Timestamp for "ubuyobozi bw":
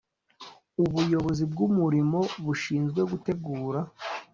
0.83-1.59